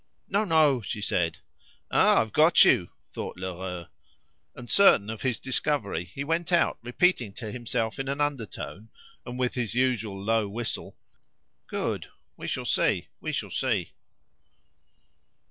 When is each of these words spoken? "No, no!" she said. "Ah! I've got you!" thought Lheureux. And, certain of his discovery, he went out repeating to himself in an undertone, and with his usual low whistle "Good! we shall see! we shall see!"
"No, 0.27 0.43
no!" 0.45 0.81
she 0.81 0.99
said. 0.99 1.37
"Ah! 1.91 2.19
I've 2.21 2.33
got 2.33 2.65
you!" 2.65 2.89
thought 3.13 3.37
Lheureux. 3.37 3.85
And, 4.55 4.67
certain 4.67 5.11
of 5.11 5.21
his 5.21 5.39
discovery, 5.39 6.05
he 6.05 6.23
went 6.23 6.51
out 6.51 6.79
repeating 6.81 7.33
to 7.33 7.51
himself 7.51 7.99
in 7.99 8.07
an 8.07 8.19
undertone, 8.19 8.89
and 9.27 9.37
with 9.37 9.53
his 9.53 9.75
usual 9.75 10.19
low 10.19 10.47
whistle 10.49 10.97
"Good! 11.67 12.07
we 12.35 12.47
shall 12.47 12.65
see! 12.65 13.09
we 13.19 13.31
shall 13.31 13.51
see!" 13.51 13.91